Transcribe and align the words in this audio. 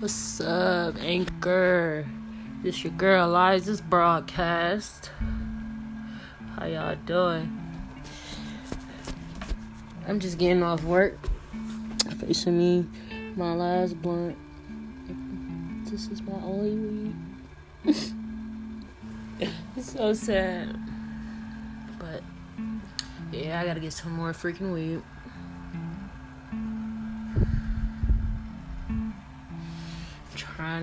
What's 0.00 0.40
up, 0.40 0.96
Anchor? 1.02 2.06
This 2.62 2.82
your 2.82 2.92
girl 2.94 3.28
Liza's 3.28 3.82
broadcast. 3.82 5.10
How 6.56 6.64
y'all 6.64 6.96
doing? 7.04 7.54
I'm 10.08 10.18
just 10.18 10.38
getting 10.38 10.62
off 10.62 10.82
work. 10.84 11.18
Facing 12.18 12.56
me, 12.56 12.86
my 13.36 13.52
last 13.52 14.00
blunt. 14.00 14.38
This 15.84 16.08
is 16.08 16.22
my 16.22 16.32
only 16.44 16.76
weed. 16.76 17.14
it's 19.76 19.92
so 19.92 20.14
sad. 20.14 20.80
But 21.98 22.22
yeah, 23.32 23.60
I 23.60 23.66
gotta 23.66 23.80
get 23.80 23.92
some 23.92 24.12
more 24.12 24.32
freaking 24.32 24.72
weed. 24.72 25.02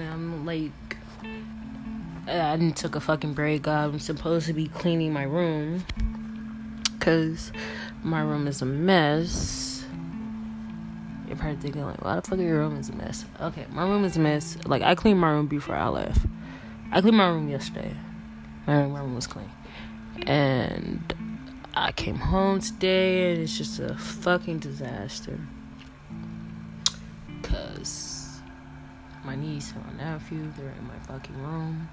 I'm 0.02 0.46
like, 0.46 0.72
I 2.28 2.58
didn't 2.58 2.76
took 2.78 2.96
a 2.96 3.00
fucking 3.00 3.34
break. 3.34 3.68
I'm 3.68 4.00
supposed 4.00 4.48
to 4.48 4.54
be 4.54 4.68
cleaning 4.68 5.14
my 5.14 5.24
room 5.24 5.86
because 6.98 7.52
my 8.04 8.22
room 8.22 8.48
is 8.48 8.62
a 8.62 8.66
mess. 8.66 9.86
You're 11.28 11.38
probably 11.38 11.58
thinking 11.58 11.84
like, 11.84 12.04
why 12.04 12.16
the 12.16 12.22
fuck 12.22 12.40
your 12.40 12.60
room 12.60 12.78
is 12.78 12.90
a 12.90 12.96
mess? 12.96 13.26
Okay, 13.42 13.66
my 13.72 13.84
room 13.84 14.06
is 14.06 14.18
a 14.18 14.20
mess. 14.20 14.58
Like 14.66 14.82
I 14.82 14.96
cleaned 14.96 15.20
my 15.20 15.32
room 15.32 15.48
before 15.48 15.76
I 15.76 15.88
left. 15.90 16.26
I 16.92 17.02
cleaned 17.02 17.18
my 17.18 17.28
room 17.28 17.50
yesterday. 17.50 17.94
My 18.66 18.82
room, 18.82 18.92
my 18.94 19.00
room 19.00 19.16
was 19.16 19.28
clean, 19.28 19.50
and 20.26 21.14
I 21.74 21.92
came 21.92 22.16
home 22.16 22.60
today, 22.60 23.32
and 23.32 23.42
it's 23.42 23.58
just 23.58 23.80
a 23.80 23.96
fucking 23.96 24.60
disaster. 24.60 25.40
Cause 27.44 28.17
my 29.28 29.36
niece 29.36 29.74
and 29.74 29.86
my 29.86 30.04
nephew, 30.04 30.52
they're 30.58 30.70
in 30.70 30.88
my 30.88 30.98
fucking 31.06 31.38
room. 31.44 31.90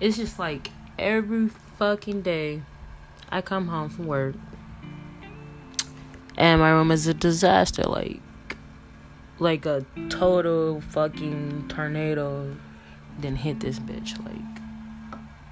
It's 0.00 0.16
just 0.16 0.38
like 0.38 0.70
every 0.98 1.48
fucking 1.78 2.22
day 2.22 2.62
I 3.30 3.40
come 3.40 3.68
home 3.68 3.88
from 3.88 4.06
work 4.06 4.34
and 6.36 6.60
my 6.60 6.70
room 6.70 6.90
is 6.90 7.06
a 7.06 7.14
disaster 7.14 7.82
like 7.82 8.20
like 9.38 9.66
a 9.66 9.84
total 10.08 10.80
fucking 10.80 11.66
tornado 11.68 12.56
then 13.18 13.36
hit 13.36 13.60
this 13.60 13.78
bitch 13.78 14.16
like 14.24 14.62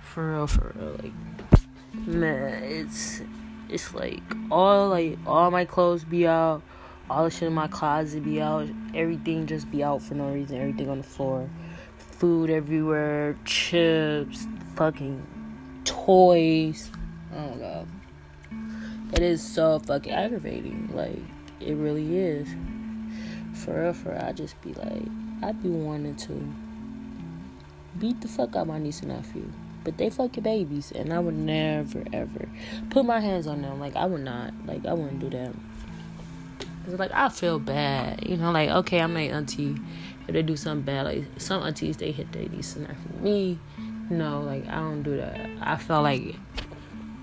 for 0.01 0.33
real 0.33 0.47
for 0.47 0.73
real 0.77 0.97
like 1.03 2.07
man 2.07 2.63
it's 2.63 3.21
it's 3.69 3.93
like 3.95 4.23
all 4.51 4.89
like 4.89 5.19
all 5.27 5.51
my 5.51 5.65
clothes 5.65 6.05
be 6.05 6.27
out 6.27 6.63
all 7.09 7.25
the 7.25 7.31
shit 7.31 7.45
in 7.45 7.53
my 7.53 7.69
closet 7.69 8.25
be 8.25 8.41
out. 8.41 8.69
Everything 8.95 9.47
just 9.47 9.71
be 9.71 9.83
out 9.83 10.03
for 10.03 10.15
no 10.15 10.31
reason. 10.31 10.61
Everything 10.61 10.89
on 10.89 10.99
the 10.99 11.05
floor. 11.05 11.49
Food 11.99 12.51
everywhere. 12.51 13.37
Chips. 13.45 14.47
Fucking 14.75 15.25
toys. 15.85 16.91
Oh 17.35 17.55
god. 17.55 17.89
It 19.13 19.21
is 19.21 19.43
so 19.43 19.79
fucking 19.79 20.13
aggravating. 20.13 20.91
Like 20.95 21.19
it 21.61 21.75
really 21.75 22.19
is. 22.19 22.49
For 23.55 23.83
real 23.83 23.93
for 23.93 24.11
real. 24.11 24.23
I 24.23 24.33
just 24.33 24.61
be 24.63 24.75
like 24.75 25.03
i'd 25.43 25.63
be 25.63 25.69
wanting 25.69 26.17
to 26.17 26.33
beat 27.99 28.19
the 28.23 28.29
fuck 28.29 28.57
out 28.57 28.67
my 28.67 28.79
niece 28.79 29.01
and 29.01 29.11
nephew. 29.11 29.51
But 29.85 29.99
they 29.99 30.11
fucking 30.11 30.43
babies 30.43 30.91
and 30.93 31.13
i 31.13 31.21
would 31.21 31.37
never 31.37 32.03
ever 32.13 32.49
put 32.91 33.05
my 33.05 33.21
hands 33.21 33.47
on 33.47 33.63
them. 33.63 33.79
Like 33.79 33.95
i 33.95 34.07
would 34.07 34.23
not. 34.23 34.53
Like 34.67 34.85
i 34.87 34.93
wouldn't 34.93 35.21
do 35.21 35.31
that 35.31 35.55
Cause 36.87 37.01
like 37.01 37.11
I 37.13 37.29
feel 37.31 37.59
bad, 37.59 38.29
you 38.29 38.37
know. 38.37 38.53
Like 38.53 38.71
okay, 38.71 39.01
I'm 39.01 39.13
their 39.15 39.35
auntie. 39.35 39.77
If 40.29 40.35
they 40.35 40.43
do 40.43 40.57
something 40.57 40.85
bad, 40.85 41.07
like 41.07 41.25
some 41.37 41.65
aunties 41.65 41.97
they 41.97 42.13
hit 42.13 42.31
their 42.31 42.49
niece 42.49 42.77
and 42.77 42.87
nephew. 42.87 43.21
Me, 43.21 43.59
no, 44.09 44.41
like 44.43 44.69
I 44.69 44.77
don't 44.77 45.03
do 45.03 45.17
that. 45.17 45.51
I 45.61 45.77
feel 45.77 46.03
like 46.03 46.37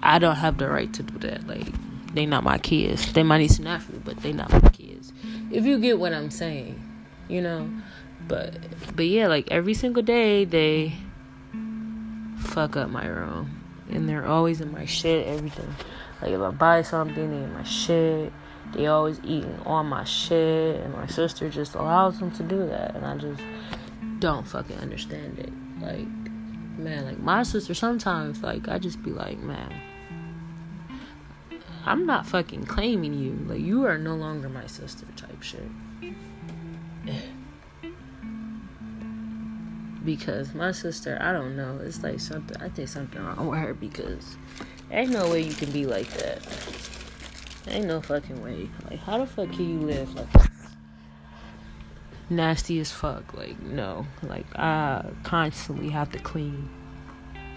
I 0.02 0.20
don't 0.20 0.36
have 0.36 0.58
the 0.58 0.68
right 0.68 0.92
to 0.94 1.04
do 1.04 1.18
that. 1.30 1.48
Like 1.48 1.66
they 2.14 2.26
not 2.26 2.44
my 2.44 2.58
kids. 2.58 3.14
They 3.14 3.24
my 3.24 3.38
niece 3.38 3.56
and 3.56 3.64
nephew, 3.64 4.02
but 4.04 4.18
they 4.18 4.34
not 4.34 4.52
my 4.52 4.68
kids. 4.70 5.14
If 5.50 5.64
you 5.64 5.80
get 5.80 5.98
what 5.98 6.12
I'm 6.12 6.30
saying, 6.30 6.84
you 7.30 7.40
know. 7.40 7.70
But 8.28 8.58
but 8.98 9.06
yeah, 9.06 9.28
like 9.28 9.50
every 9.50 9.76
single 9.76 10.04
day 10.04 10.44
they 10.44 10.94
fuck 12.38 12.76
up 12.76 12.90
my 12.90 13.08
room, 13.08 13.62
and 13.90 14.10
they're 14.10 14.26
always 14.26 14.60
in 14.60 14.74
my 14.74 14.84
shit. 14.84 15.26
Everything. 15.26 15.74
Like 16.22 16.32
if 16.32 16.42
I 16.42 16.52
buy 16.52 16.82
something, 16.82 17.30
they 17.30 17.46
in 17.46 17.54
my 17.54 17.64
shit 17.64 18.34
they 18.72 18.88
always 18.88 19.20
eating 19.24 19.60
on 19.66 19.88
my 19.88 20.04
shit, 20.04 20.80
and 20.82 20.94
my 20.94 21.08
sister 21.08 21.50
just 21.50 21.76
allows 21.76 22.20
them 22.20 22.32
to 22.32 22.44
do 22.44 22.66
that, 22.68 22.96
and 22.96 23.06
I 23.06 23.18
just 23.18 23.42
don't 24.20 24.48
fucking 24.48 24.78
understand 24.78 25.38
it. 25.40 25.52
Like, 25.82 26.08
man, 26.78 27.06
like 27.06 27.20
my 27.20 27.44
sister 27.44 27.74
sometimes, 27.74 28.42
like 28.42 28.68
I 28.68 28.80
just 28.80 29.04
be 29.04 29.12
like, 29.12 29.38
man, 29.40 29.74
I'm 31.86 32.06
not 32.06 32.26
fucking 32.26 32.66
claiming 32.66 33.14
you. 33.14 33.34
Like 33.48 33.62
you 33.62 33.86
are 33.86 33.98
no 33.98 34.16
longer 34.16 34.50
my 34.50 34.68
sister, 34.68 35.06
type 35.16 35.42
shit. 35.42 35.70
because 40.06 40.54
my 40.54 40.72
sister, 40.72 41.18
I 41.22 41.34
don't 41.34 41.56
know, 41.56 41.80
it's 41.84 42.02
like 42.02 42.20
something. 42.20 42.58
I 42.62 42.70
think 42.70 42.88
something 42.90 43.24
wrong 43.24 43.48
with 43.48 43.60
her 43.60 43.74
because 43.74 44.38
ain't 44.92 45.12
no 45.12 45.30
way 45.30 45.42
you 45.42 45.54
can 45.54 45.72
be 45.72 45.86
like 45.86 46.10
that. 46.14 46.42
Ain't 47.68 47.86
no 47.86 48.02
fucking 48.02 48.44
way. 48.44 48.70
Like, 48.90 49.00
how 49.00 49.18
the 49.18 49.26
fuck 49.26 49.52
can 49.52 49.80
you 49.80 49.88
live 49.88 50.14
like 50.16 50.28
nasty 52.30 52.80
as 52.80 52.92
fuck? 52.92 53.34
Like, 53.34 53.60
no. 53.62 54.06
Like, 54.22 54.46
I 54.56 55.06
constantly 55.24 55.90
have 55.90 56.12
to 56.12 56.20
clean 56.20 56.70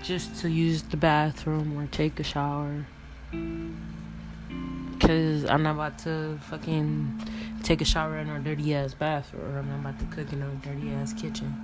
just 0.03 0.41
to 0.43 0.49
use 0.49 0.83
the 0.83 0.97
bathroom 0.97 1.77
or 1.77 1.87
take 1.89 2.21
a 2.21 2.22
shower. 2.22 2.87
Cause 5.00 5.45
I'm 5.45 5.62
not 5.62 5.75
about 5.75 5.99
to 6.00 6.39
fucking 6.49 7.22
take 7.62 7.81
a 7.81 7.84
shower 7.84 8.16
in 8.19 8.31
our 8.31 8.39
dirty 8.39 8.75
ass 8.75 8.95
bathroom. 8.95 9.56
I'm 9.56 9.69
not 9.69 9.81
about 9.81 9.99
to 9.99 10.06
cook 10.16 10.33
in 10.33 10.43
our 10.43 10.55
dirty 10.62 10.93
ass 10.93 11.12
kitchen. 11.12 11.55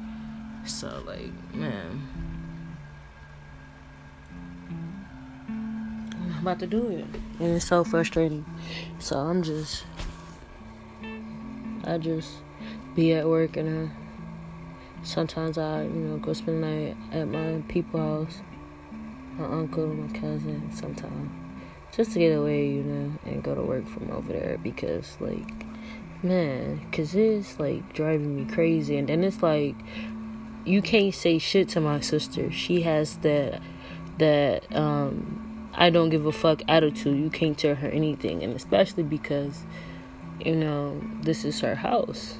So, 0.67 1.03
like, 1.07 1.33
man. 1.55 2.03
About 6.43 6.59
to 6.59 6.67
do 6.67 6.89
it. 6.89 7.07
And 7.41 7.57
it's 7.57 7.67
so 7.67 7.85
frustrating. 7.85 8.45
So 8.99 9.17
I'm 9.17 9.43
just, 9.43 9.85
I 11.85 11.99
just 11.99 12.31
be 12.95 13.13
at 13.13 13.27
work 13.27 13.57
and 13.57 13.89
I, 13.89 15.05
sometimes 15.05 15.57
I, 15.57 15.85
you 15.85 15.91
know, 15.91 16.19
go 16.19 16.33
spend 16.33 16.63
the 16.63 16.67
night 16.67 16.97
at 17.13 17.29
my 17.29 17.63
people 17.69 18.01
house, 18.01 18.41
my 19.39 19.47
uncle, 19.47 19.87
my 19.87 20.19
cousin, 20.19 20.71
sometimes. 20.75 21.31
Just 21.97 22.13
to 22.13 22.19
get 22.19 22.37
away, 22.37 22.69
you 22.69 22.83
know, 22.83 23.13
and 23.25 23.43
go 23.43 23.55
to 23.55 23.63
work 23.63 23.87
from 23.87 24.11
over 24.11 24.33
there 24.33 24.59
because, 24.63 25.17
like, 25.21 25.65
man, 26.23 26.81
because 26.91 27.15
it's 27.15 27.61
like 27.61 27.93
driving 27.93 28.35
me 28.35 28.53
crazy. 28.53 28.97
And 28.97 29.09
then 29.09 29.23
it's 29.23 29.43
like, 29.43 29.77
you 30.65 30.81
can't 30.81 31.15
say 31.15 31.39
shit 31.39 31.69
to 31.71 31.81
my 31.81 32.01
sister. 32.01 32.51
She 32.51 32.83
has 32.83 33.19
that, 33.19 33.61
that, 34.19 34.75
um, 34.75 35.42
I 35.75 35.91
don't 35.91 36.11
give 36.11 36.27
a 36.27 36.33
fuck 36.33 36.63
attitude. 36.69 37.19
You 37.19 37.31
can't 37.31 37.57
tell 37.57 37.75
her 37.75 37.89
anything, 37.89 38.43
and 38.43 38.55
especially 38.55 39.03
because, 39.03 39.63
you 40.39 40.55
know, 40.55 41.01
this 41.23 41.45
is 41.45 41.61
her 41.61 41.75
house, 41.75 42.39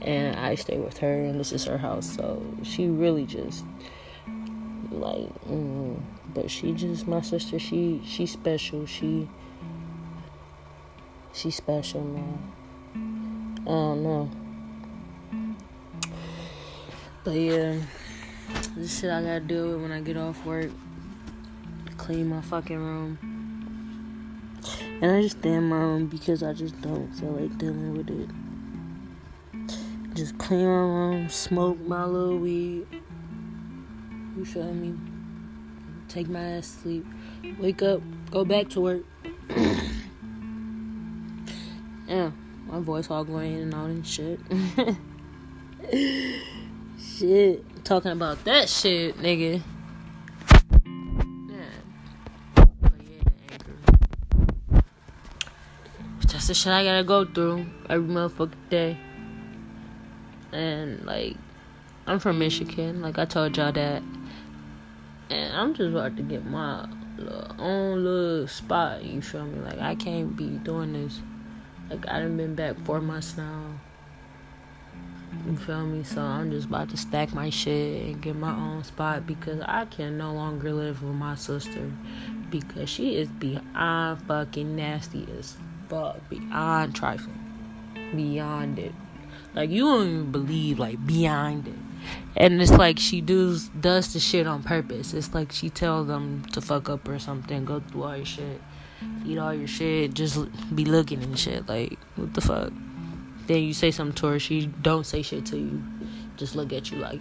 and 0.00 0.36
I 0.36 0.56
stay 0.56 0.78
with 0.78 0.98
her, 0.98 1.24
and 1.24 1.38
this 1.38 1.52
is 1.52 1.64
her 1.64 1.78
house. 1.78 2.16
So 2.16 2.42
she 2.62 2.88
really 2.88 3.24
just 3.24 3.64
like, 4.90 5.28
mm, 5.48 6.00
but 6.34 6.50
she 6.50 6.72
just 6.72 7.06
my 7.06 7.20
sister. 7.20 7.58
She 7.58 8.02
she 8.04 8.26
special. 8.26 8.84
She 8.84 9.28
she's 11.32 11.54
special, 11.54 12.02
man. 12.02 12.52
I 13.62 13.70
don't 13.70 14.02
know, 14.02 14.30
but 17.22 17.32
yeah, 17.32 17.80
this 18.76 19.00
shit 19.00 19.10
I 19.10 19.22
gotta 19.22 19.40
deal 19.40 19.68
with 19.70 19.82
when 19.82 19.92
I 19.92 20.00
get 20.00 20.16
off 20.16 20.44
work 20.44 20.70
clean 22.06 22.28
my 22.28 22.40
fucking 22.40 22.78
room. 22.78 23.18
And 25.02 25.10
I 25.10 25.22
just 25.22 25.40
stay 25.40 25.54
in 25.54 25.64
my 25.64 25.76
room 25.76 26.06
because 26.06 26.40
I 26.44 26.52
just 26.52 26.80
don't 26.80 27.12
feel 27.12 27.32
like 27.32 27.58
dealing 27.58 27.96
with 27.96 28.08
it. 28.08 28.30
Just 30.14 30.38
clean 30.38 30.66
my 30.66 30.70
room, 30.70 31.28
smoke 31.28 31.80
my 31.80 32.04
little 32.04 32.38
weed. 32.38 32.86
You 34.36 34.44
feel 34.44 34.72
me? 34.72 34.96
Take 36.06 36.28
my 36.28 36.38
ass 36.38 36.78
sleep. 36.80 37.04
Wake 37.58 37.82
up, 37.82 38.00
go 38.30 38.44
back 38.44 38.68
to 38.68 38.80
work. 38.80 39.02
yeah, 42.06 42.30
my 42.68 42.78
voice 42.78 43.10
all 43.10 43.24
going 43.24 43.52
in 43.52 43.62
and 43.62 43.74
out 43.74 43.90
and 43.90 44.06
shit. 44.06 44.38
shit. 47.00 47.84
Talking 47.84 48.12
about 48.12 48.44
that 48.44 48.68
shit, 48.68 49.18
nigga. 49.18 49.60
That's 56.36 56.48
the 56.48 56.54
shit 56.54 56.70
I 56.70 56.84
gotta 56.84 57.02
go 57.02 57.24
through 57.24 57.64
every 57.88 58.06
motherfucking 58.06 58.68
day. 58.68 58.98
And 60.52 61.02
like, 61.06 61.34
I'm 62.06 62.18
from 62.18 62.38
Michigan, 62.38 63.00
like 63.00 63.18
I 63.18 63.24
told 63.24 63.56
y'all 63.56 63.72
that. 63.72 64.02
And 65.30 65.56
I'm 65.56 65.72
just 65.72 65.92
about 65.92 66.14
to 66.18 66.22
get 66.22 66.44
my 66.44 66.86
own 67.58 68.04
little 68.04 68.46
spot, 68.48 69.02
you 69.02 69.22
feel 69.22 69.46
me? 69.46 69.60
Like, 69.60 69.78
I 69.78 69.94
can't 69.94 70.36
be 70.36 70.48
doing 70.58 70.92
this. 70.92 71.22
Like, 71.88 72.06
I 72.06 72.18
done 72.18 72.36
been 72.36 72.54
back 72.54 72.78
four 72.84 73.00
months 73.00 73.38
now. 73.38 73.70
You 75.46 75.56
feel 75.56 75.86
me? 75.86 76.04
So 76.04 76.20
I'm 76.20 76.50
just 76.50 76.68
about 76.68 76.90
to 76.90 76.98
stack 76.98 77.32
my 77.32 77.48
shit 77.48 78.08
and 78.08 78.20
get 78.20 78.36
my 78.36 78.54
own 78.54 78.84
spot 78.84 79.26
because 79.26 79.62
I 79.64 79.86
can 79.86 80.18
no 80.18 80.34
longer 80.34 80.70
live 80.74 81.02
with 81.02 81.14
my 81.14 81.34
sister 81.34 81.90
because 82.50 82.90
she 82.90 83.16
is 83.16 83.28
beyond 83.28 84.20
fucking 84.28 84.76
nasty 84.76 85.26
as 85.38 85.56
fuck, 85.88 86.28
beyond 86.28 86.94
trifling, 86.94 87.40
beyond 88.14 88.78
it. 88.78 88.92
Like 89.54 89.70
you 89.70 89.84
don't 89.84 90.08
even 90.08 90.32
believe, 90.32 90.78
like 90.78 91.04
beyond 91.06 91.68
it. 91.68 91.74
And 92.36 92.60
it's 92.60 92.70
like 92.70 92.98
she 92.98 93.20
does 93.20 93.68
does 93.68 94.12
the 94.12 94.20
shit 94.20 94.46
on 94.46 94.62
purpose. 94.62 95.14
It's 95.14 95.34
like 95.34 95.50
she 95.50 95.70
tell 95.70 96.04
them 96.04 96.44
to 96.52 96.60
fuck 96.60 96.88
up 96.88 97.08
or 97.08 97.18
something, 97.18 97.64
go 97.64 97.80
through 97.80 98.02
all 98.04 98.16
your 98.16 98.26
shit, 98.26 98.60
eat 99.24 99.38
all 99.38 99.54
your 99.54 99.66
shit, 99.66 100.14
just 100.14 100.38
be 100.74 100.84
looking 100.84 101.22
and 101.22 101.38
shit. 101.38 101.68
Like 101.68 101.98
what 102.16 102.34
the 102.34 102.40
fuck? 102.40 102.72
Then 103.46 103.62
you 103.62 103.72
say 103.72 103.90
something 103.90 104.14
to 104.16 104.26
her, 104.26 104.38
she 104.38 104.66
don't 104.66 105.06
say 105.06 105.22
shit 105.22 105.46
to 105.46 105.56
you, 105.56 105.82
just 106.36 106.54
look 106.54 106.72
at 106.72 106.90
you 106.90 106.98
like, 106.98 107.20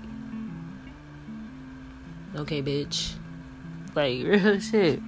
okay, 2.36 2.62
bitch. 2.62 3.14
Like 3.96 4.24
real 4.26 4.60
shit. 4.60 5.00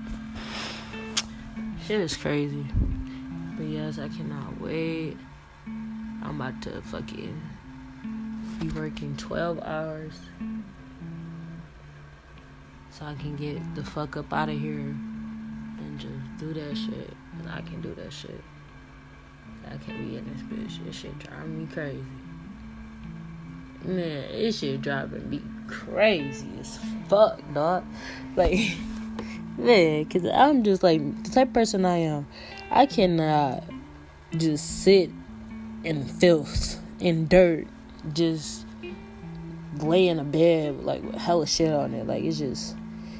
Shit 1.85 2.01
is 2.01 2.15
crazy. 2.15 2.65
But 3.57 3.65
yes, 3.65 3.97
I 3.97 4.07
cannot 4.07 4.61
wait. 4.61 5.17
I'm 5.65 6.39
about 6.39 6.61
to 6.63 6.81
fucking 6.83 7.41
be 8.59 8.69
working 8.69 9.17
12 9.17 9.59
hours 9.63 10.13
so 12.91 13.05
I 13.05 13.15
can 13.15 13.35
get 13.35 13.75
the 13.75 13.83
fuck 13.83 14.17
up 14.17 14.31
out 14.31 14.49
of 14.49 14.59
here 14.59 14.79
and 14.79 15.99
just 15.99 16.37
do 16.37 16.53
that 16.53 16.75
shit. 16.75 17.13
And 17.39 17.49
I 17.49 17.61
can 17.61 17.81
do 17.81 17.93
that 17.95 18.13
shit. 18.13 18.43
I 19.65 19.77
can't 19.77 20.07
be 20.07 20.17
in 20.17 20.25
this 20.31 20.41
bitch. 20.43 20.85
This 20.85 20.95
shit 20.95 21.17
driving 21.19 21.59
me 21.59 21.67
crazy. 21.73 22.03
Man, 23.83 24.31
this 24.31 24.59
shit 24.59 24.81
driving 24.81 25.29
me 25.29 25.41
crazy 25.67 26.49
as 26.59 26.79
fuck, 27.07 27.41
dog. 27.53 27.85
Like, 28.35 28.53
man, 29.57 30.03
because 30.03 30.25
I'm 30.25 30.63
just 30.63 30.83
like 30.83 31.23
the 31.23 31.29
type 31.31 31.53
person 31.53 31.85
I 31.85 31.97
am. 31.97 32.27
I 32.69 32.85
cannot 32.85 33.63
just 34.35 34.83
sit 34.83 35.09
in 35.83 36.05
filth, 36.05 36.81
in 36.99 37.27
dirt, 37.27 37.67
just 38.13 38.65
lay 39.77 40.07
in 40.07 40.19
a 40.19 40.23
bed 40.23 40.75
with 40.75 40.85
like 40.85 41.03
with 41.03 41.15
hella 41.15 41.47
shit 41.47 41.71
on 41.71 41.93
it. 41.93 42.05
Like 42.05 42.23
it's 42.23 42.39
just 42.39 42.75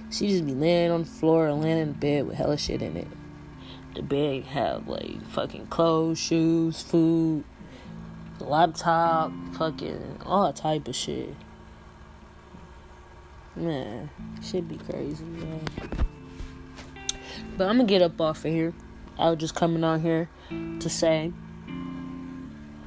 she 0.10 0.28
just 0.28 0.46
be 0.46 0.54
laying 0.54 0.92
on 0.92 1.04
the 1.04 1.10
floor 1.10 1.48
and 1.48 1.62
laying 1.62 1.78
in 1.78 1.94
bed 1.94 2.28
with 2.28 2.38
hella 2.38 2.58
shit 2.58 2.82
in 2.82 2.98
it. 2.98 3.08
The 3.96 4.02
bed 4.02 4.46
have 4.46 4.88
like 4.88 5.26
fucking 5.28 5.68
clothes, 5.68 6.20
shoes, 6.20 6.82
food, 6.82 7.44
laptop, 8.40 9.32
fucking 9.58 10.22
all 10.26 10.52
type 10.54 10.88
of 10.88 10.96
shit. 10.96 11.34
Man, 13.56 14.10
should 14.44 14.68
be 14.68 14.78
crazy, 14.78 15.24
man. 15.24 15.62
But 17.58 17.70
I'm 17.70 17.78
gonna 17.78 17.86
get 17.86 18.02
up 18.02 18.20
off 18.22 18.46
of 18.46 18.52
here. 18.52 18.74
I 19.20 19.30
was 19.30 19.40
just 19.40 19.56
coming 19.56 19.84
on 19.84 20.02
here 20.02 20.30
to 20.50 20.90
say 20.90 21.32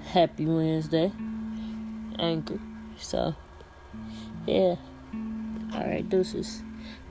happy 0.06 0.46
Wednesday. 0.46 1.12
Anchor. 2.18 2.60
So, 2.98 3.34
yeah. 4.46 4.76
Alright, 5.72 6.08
deuces. 6.08 6.62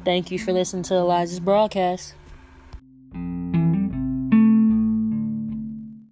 Thank 0.06 0.32
you 0.32 0.40
for 0.40 0.54
listening 0.54 0.84
to 0.84 0.96
Elijah's 0.96 1.40
broadcast. 1.40 2.14